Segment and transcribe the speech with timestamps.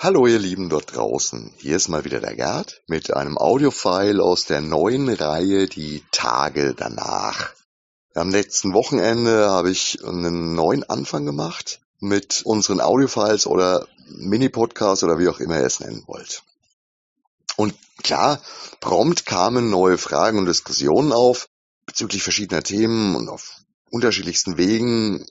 [0.00, 4.44] Hallo ihr Lieben dort draußen, hier ist mal wieder der Gerd mit einem Audiofile aus
[4.44, 7.50] der neuen Reihe Die Tage danach.
[8.14, 15.18] Am letzten Wochenende habe ich einen neuen Anfang gemacht mit unseren Audiofiles oder Mini-Podcasts oder
[15.18, 16.44] wie auch immer ihr es nennen wollt.
[17.56, 17.74] Und
[18.04, 18.40] klar,
[18.78, 21.48] prompt kamen neue Fragen und Diskussionen auf
[21.86, 25.26] bezüglich verschiedener Themen und auf unterschiedlichsten Wegen,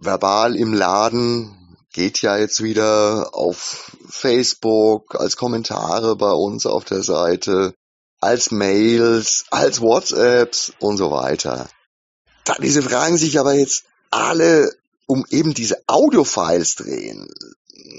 [0.00, 1.59] verbal im Laden,
[1.92, 7.74] geht ja jetzt wieder auf Facebook, als Kommentare bei uns auf der Seite,
[8.20, 11.68] als Mails, als WhatsApps und so weiter.
[12.44, 14.72] Da diese Fragen sich aber jetzt alle
[15.06, 17.28] um eben diese Audiofiles drehen,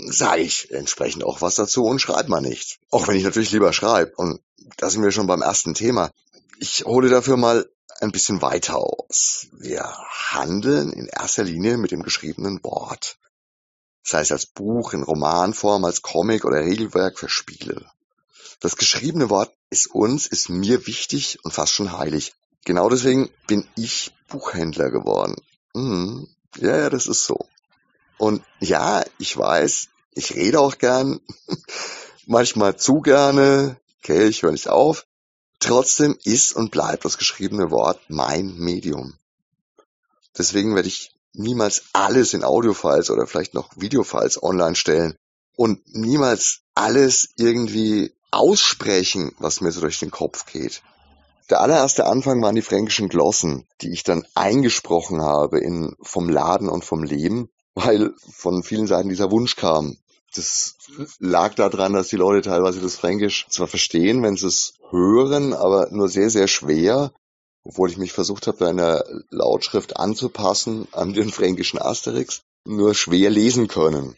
[0.08, 2.80] sage ich entsprechend auch was dazu und schreibe mal nicht.
[2.90, 4.14] Auch wenn ich natürlich lieber schreibe.
[4.16, 4.40] Und
[4.78, 6.12] da sind wir schon beim ersten Thema.
[6.60, 9.48] Ich hole dafür mal ein bisschen weiter aus.
[9.52, 9.84] Wir
[10.30, 13.18] handeln in erster Linie mit dem geschriebenen Wort
[14.04, 17.86] sei es als Buch, in Romanform, als Comic oder Regelwerk für Spiele.
[18.60, 22.34] Das geschriebene Wort ist uns, ist mir wichtig und fast schon heilig.
[22.66, 25.36] Genau deswegen bin ich Buchhändler geworden.
[25.74, 26.28] Mhm.
[26.58, 27.48] Ja, ja, das ist so.
[28.18, 31.22] Und ja, ich weiß, ich rede auch gern,
[32.28, 35.08] manchmal zu gerne, okay, ich höre nicht auf.
[35.60, 39.16] Trotzdem ist und bleibt das geschriebene Wort mein Medium.
[40.38, 45.16] Deswegen werde ich niemals alles in Audiofiles oder vielleicht noch Videofiles online stellen
[45.56, 50.82] und niemals alles irgendwie aussprechen, was mir so durch den Kopf geht.
[51.50, 56.70] Der allererste Anfang waren die fränkischen Glossen, die ich dann eingesprochen habe in vom Laden
[56.70, 59.98] und vom Leben, weil von vielen Seiten dieser Wunsch kam.
[60.34, 60.76] Das
[61.20, 65.90] lag daran, dass die Leute teilweise das Fränkisch zwar verstehen, wenn sie es hören, aber
[65.92, 67.12] nur sehr, sehr schwer
[67.64, 73.30] obwohl ich mich versucht habe, in der Lautschrift anzupassen an den fränkischen Asterix, nur schwer
[73.30, 74.16] lesen können.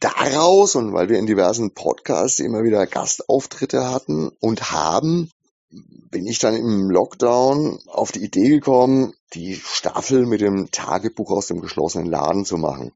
[0.00, 5.30] Daraus, und weil wir in diversen Podcasts immer wieder Gastauftritte hatten und haben,
[5.70, 11.46] bin ich dann im Lockdown auf die Idee gekommen, die Staffel mit dem Tagebuch aus
[11.46, 12.92] dem geschlossenen Laden zu machen.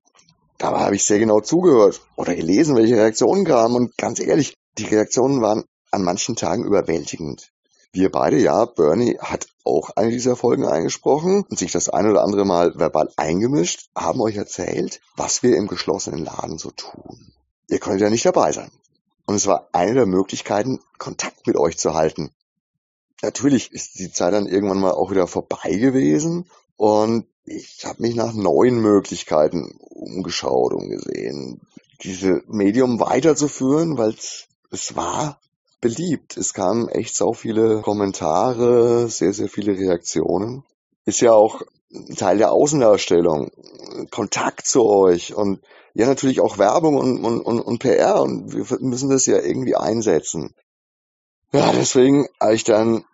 [0.58, 4.86] Dabei habe ich sehr genau zugehört oder gelesen, welche Reaktionen kamen und ganz ehrlich, die
[4.86, 7.52] Reaktionen waren an manchen Tagen überwältigend.
[7.94, 12.24] Wir beide, ja, Bernie hat auch eine dieser Folgen eingesprochen und sich das ein oder
[12.24, 17.32] andere Mal verbal eingemischt, haben euch erzählt, was wir im geschlossenen Laden so tun.
[17.68, 18.72] Ihr könnt ja nicht dabei sein.
[19.26, 22.32] Und es war eine der Möglichkeiten, Kontakt mit euch zu halten.
[23.22, 28.16] Natürlich ist die Zeit dann irgendwann mal auch wieder vorbei gewesen und ich habe mich
[28.16, 31.60] nach neuen Möglichkeiten umgeschaut, umgesehen,
[32.02, 34.16] diese Medium weiterzuführen, weil
[34.72, 35.38] es war
[35.84, 36.38] beliebt.
[36.38, 40.64] Es kamen echt so viele Kommentare, sehr, sehr viele Reaktionen.
[41.04, 41.60] Ist ja auch
[42.16, 43.50] Teil der Außendarstellung.
[44.10, 45.60] Kontakt zu euch und
[45.92, 49.76] ja natürlich auch Werbung und, und, und, und PR und wir müssen das ja irgendwie
[49.76, 50.54] einsetzen.
[51.52, 53.04] Ja, deswegen habe ich dann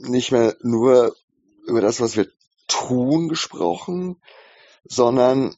[0.00, 1.14] nicht mehr nur
[1.66, 2.26] über das, was wir
[2.68, 4.16] tun, gesprochen,
[4.84, 5.54] sondern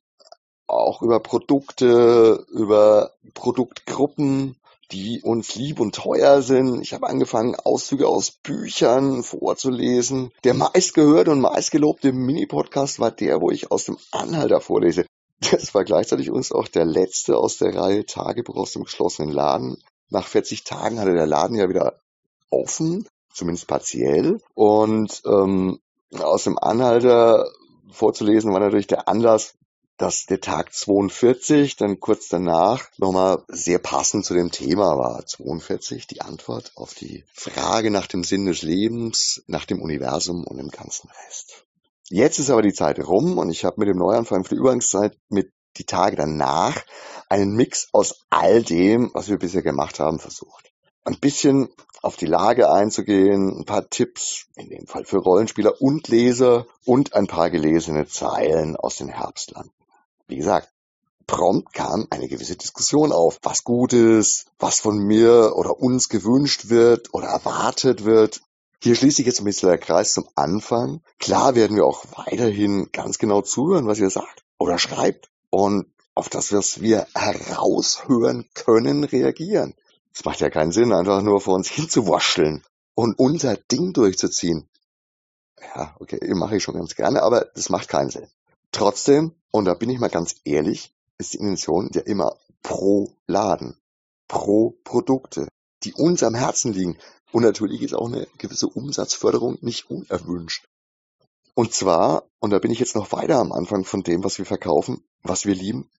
[0.66, 4.59] auch über Produkte, über Produktgruppen,
[4.92, 6.82] die uns lieb und teuer sind.
[6.82, 10.32] Ich habe angefangen, Auszüge aus Büchern vorzulesen.
[10.44, 15.06] Der meistgehörte und meistgelobte Mini-Podcast war der, wo ich aus dem Anhalter vorlese.
[15.50, 19.82] Das war gleichzeitig uns auch der letzte aus der Reihe Tagebuch aus dem geschlossenen Laden.
[20.10, 22.00] Nach 40 Tagen hatte der Laden ja wieder
[22.50, 24.40] offen, zumindest partiell.
[24.54, 25.80] Und ähm,
[26.18, 27.48] aus dem Anhalter
[27.90, 29.54] vorzulesen war natürlich der Anlass,
[30.00, 35.26] dass der Tag 42 dann kurz danach nochmal sehr passend zu dem Thema war.
[35.26, 40.56] 42, die Antwort auf die Frage nach dem Sinn des Lebens, nach dem Universum und
[40.56, 41.66] dem ganzen Rest.
[42.08, 45.18] Jetzt ist aber die Zeit rum und ich habe mit dem Neuanfang für die Übergangszeit
[45.28, 46.82] mit die Tage danach
[47.28, 50.72] einen Mix aus all dem, was wir bisher gemacht haben, versucht.
[51.04, 51.68] Ein bisschen
[52.00, 57.12] auf die Lage einzugehen, ein paar Tipps, in dem Fall für Rollenspieler und Leser und
[57.12, 59.74] ein paar gelesene Zeilen aus den Herbstlanden.
[60.30, 60.68] Wie gesagt,
[61.26, 66.68] prompt kam eine gewisse Diskussion auf, was gut ist, was von mir oder uns gewünscht
[66.68, 68.40] wird oder erwartet wird.
[68.80, 71.02] Hier schließt sich jetzt ein bisschen der Kreis zum Anfang.
[71.18, 76.28] Klar werden wir auch weiterhin ganz genau zuhören, was ihr sagt oder schreibt und auf
[76.28, 79.74] das, was wir heraushören können, reagieren.
[80.14, 82.62] Es macht ja keinen Sinn, einfach nur vor uns hinzuwascheln
[82.94, 84.68] und unser Ding durchzuziehen.
[85.74, 88.28] Ja, okay, mache ich schon ganz gerne, aber das macht keinen Sinn.
[88.72, 93.76] Trotzdem, und da bin ich mal ganz ehrlich, ist die Intention ja immer pro Laden,
[94.28, 95.48] pro Produkte,
[95.82, 96.98] die uns am Herzen liegen.
[97.32, 100.66] Und natürlich ist auch eine gewisse Umsatzförderung nicht unerwünscht.
[101.54, 104.46] Und zwar, und da bin ich jetzt noch weiter am Anfang von dem, was wir
[104.46, 105.90] verkaufen, was wir lieben,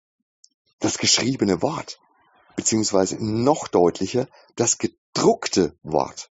[0.79, 1.99] das geschriebene Wort.
[2.57, 6.31] beziehungsweise noch deutlicher das gedruckte Wort.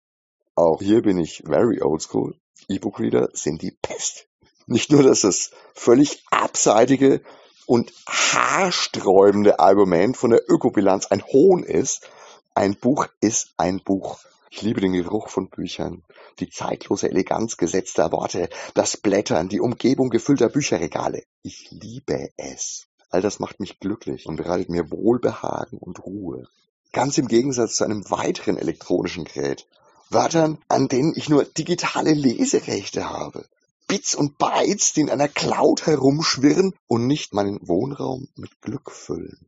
[0.56, 2.36] Auch hier bin ich very old school.
[2.68, 4.28] E-Book-Reader sind die Pest.
[4.68, 7.22] Nicht nur, dass das völlig abseitige
[7.66, 12.10] und haarsträubende Argument von der Ökobilanz ein Hohn ist,
[12.54, 14.20] ein Buch ist ein Buch.
[14.50, 16.04] Ich liebe den Geruch von Büchern,
[16.40, 21.24] die zeitlose Eleganz gesetzter Worte, das Blättern, die Umgebung gefüllter Bücherregale.
[21.44, 22.88] Ich liebe es.
[23.10, 26.48] All das macht mich glücklich und bereitet mir Wohlbehagen und Ruhe.
[26.92, 29.66] Ganz im Gegensatz zu einem weiteren elektronischen Gerät.
[30.10, 33.46] Wörtern, an denen ich nur digitale Leserechte habe.
[33.88, 39.46] Bits und Bytes, die in einer Cloud herumschwirren und nicht meinen Wohnraum mit Glück füllen.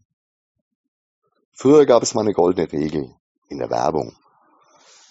[1.51, 3.13] Früher gab es mal eine goldene Regel
[3.49, 4.15] in der Werbung.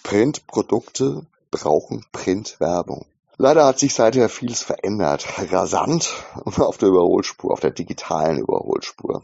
[0.01, 3.05] Printprodukte brauchen Printwerbung.
[3.37, 5.27] Leider hat sich seither vieles verändert.
[5.51, 6.11] Rasant
[6.57, 9.23] auf der Überholspur, auf der digitalen Überholspur.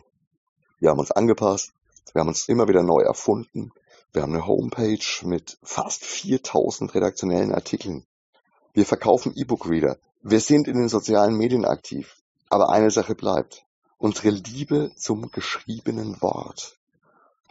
[0.79, 1.73] Wir haben uns angepasst.
[2.13, 3.71] Wir haben uns immer wieder neu erfunden.
[4.13, 8.05] Wir haben eine Homepage mit fast 4000 redaktionellen Artikeln.
[8.75, 9.97] Wir verkaufen E-Book-Reader.
[10.21, 12.17] Wir sind in den sozialen Medien aktiv.
[12.49, 13.63] Aber eine Sache bleibt.
[13.97, 16.75] Unsere Liebe zum geschriebenen Wort.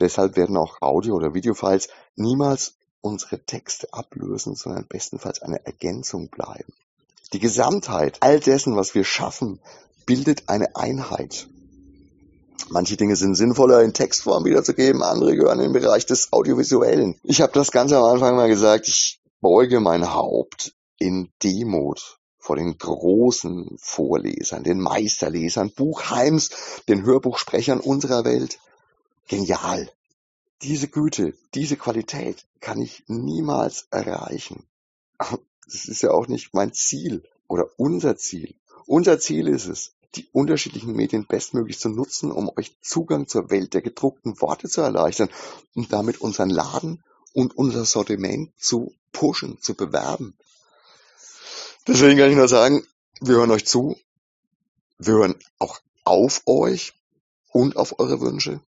[0.01, 6.75] Deshalb werden auch Audio- oder Videofiles niemals unsere Texte ablösen, sondern bestenfalls eine Ergänzung bleiben.
[7.33, 9.61] Die Gesamtheit all dessen, was wir schaffen,
[10.05, 11.49] bildet eine Einheit.
[12.69, 17.19] Manche Dinge sind sinnvoller in Textform wiederzugeben, andere gehören in den Bereich des Audiovisuellen.
[17.23, 22.57] Ich habe das Ganze am Anfang mal gesagt, ich beuge mein Haupt in Demut vor
[22.57, 26.51] den großen Vorlesern, den Meisterlesern, Buchheims,
[26.89, 28.59] den Hörbuchsprechern unserer Welt.
[29.29, 29.91] Genial,
[30.63, 34.65] diese Güte, diese Qualität kann ich niemals erreichen.
[35.67, 38.55] Das ist ja auch nicht mein Ziel oder unser Ziel.
[38.87, 43.75] Unser Ziel ist es, die unterschiedlichen Medien bestmöglich zu nutzen, um euch Zugang zur Welt
[43.75, 45.31] der gedruckten Worte zu erleichtern
[45.75, 47.03] und damit unseren Laden
[47.33, 50.37] und unser Sortiment zu pushen, zu bewerben.
[51.87, 52.87] Deswegen kann ich nur sagen,
[53.21, 53.97] wir hören euch zu,
[54.99, 56.95] wir hören auch auf euch
[57.53, 58.61] und auf eure Wünsche.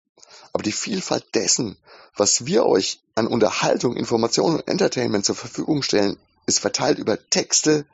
[0.53, 1.77] Aber die Vielfalt dessen,
[2.15, 7.85] was wir euch an Unterhaltung, Information und Entertainment zur Verfügung stellen, ist verteilt über Texte,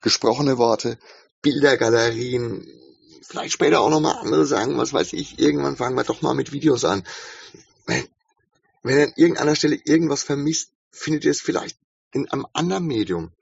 [0.00, 0.98] gesprochene Worte,
[1.42, 2.66] Bildergalerien,
[3.22, 6.52] vielleicht später auch nochmal andere sagen, was weiß ich, irgendwann fangen wir doch mal mit
[6.52, 7.04] Videos an.
[7.86, 8.08] Wenn,
[8.82, 11.76] wenn ihr an irgendeiner Stelle irgendwas vermisst, findet ihr es vielleicht
[12.12, 13.32] in einem anderen Medium.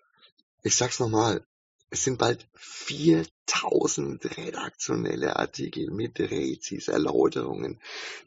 [0.67, 1.45] Ich sag's nochmal,
[1.91, 7.79] es sind bald 4000 redaktionelle Artikel mit Rezis, Erläuterungen,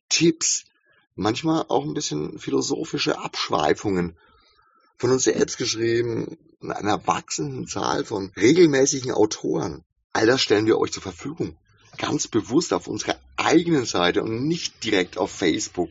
[0.07, 0.63] Tipps,
[1.15, 4.15] manchmal auch ein bisschen philosophische Abschweifungen
[4.95, 9.83] von uns selbst geschrieben, einer wachsenden Zahl von regelmäßigen Autoren.
[10.13, 11.57] All das stellen wir euch zur Verfügung.
[11.97, 15.89] Ganz bewusst auf unserer eigenen Seite und nicht direkt auf Facebook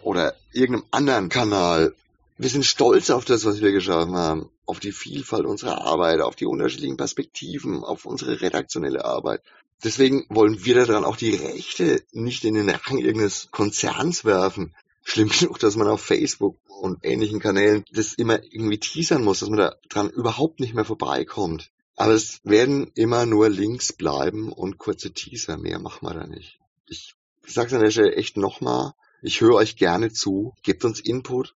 [0.00, 1.94] oder irgendeinem anderen Kanal.
[2.38, 6.36] Wir sind stolz auf das, was wir geschaffen haben auf die Vielfalt unserer Arbeit, auf
[6.36, 9.42] die unterschiedlichen Perspektiven, auf unsere redaktionelle Arbeit.
[9.82, 14.76] Deswegen wollen wir daran auch die Rechte nicht in den Rang irgendeines Konzerns werfen.
[15.02, 19.48] Schlimm genug, dass man auf Facebook und ähnlichen Kanälen das immer irgendwie teasern muss, dass
[19.48, 21.72] man da dran überhaupt nicht mehr vorbeikommt.
[21.96, 25.56] Aber es werden immer nur Links bleiben und kurze Teaser.
[25.56, 26.60] Mehr machen wir da nicht.
[26.86, 28.94] Ich sag's an der Stelle echt nochmal.
[29.20, 30.54] Ich höre euch gerne zu.
[30.62, 31.56] Gebt uns Input,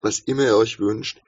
[0.00, 1.20] was immer ihr euch wünscht.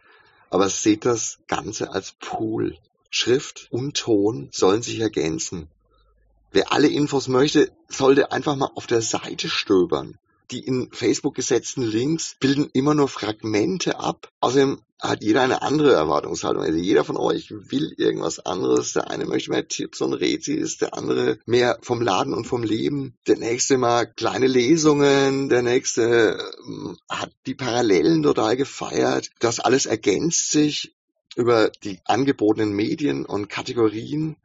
[0.50, 2.76] Aber seht das Ganze als Pool.
[3.10, 5.68] Schrift und Ton sollen sich ergänzen.
[6.52, 10.18] Wer alle Infos möchte, sollte einfach mal auf der Seite stöbern
[10.50, 14.30] die in Facebook gesetzten Links bilden immer nur Fragmente ab.
[14.40, 16.62] Außerdem hat jeder eine andere Erwartungshaltung.
[16.62, 18.92] Also jeder von euch will irgendwas anderes.
[18.92, 23.14] Der eine möchte mehr Tipps und Rätsels, der andere mehr vom Laden und vom Leben.
[23.26, 29.30] Der nächste mal kleine Lesungen, der nächste ähm, hat die Parallelen total gefeiert.
[29.38, 30.94] Das alles ergänzt sich
[31.36, 34.36] über die angebotenen Medien und Kategorien.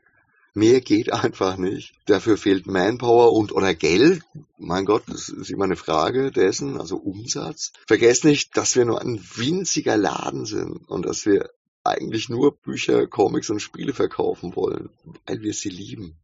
[0.53, 1.93] Mehr geht einfach nicht.
[2.05, 4.22] Dafür fehlt Manpower und oder Geld.
[4.58, 7.72] Mein Gott, das ist immer eine Frage dessen, also Umsatz.
[7.88, 11.50] Vergesst nicht, dass wir nur ein winziger Laden sind und dass wir
[11.84, 14.89] eigentlich nur Bücher, Comics und Spiele verkaufen wollen,
[15.25, 16.17] weil wir sie lieben.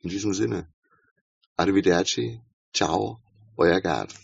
[0.00, 0.68] In diesem Sinne.
[1.56, 2.40] Arrivederci.
[2.72, 3.20] Ciao.
[3.56, 4.14] Euer Gerd.